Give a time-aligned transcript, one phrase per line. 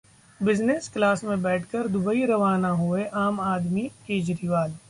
[0.39, 4.71] business class में बैठकर Dubai रवाना हुए 'आम आदमी' केजरीवाल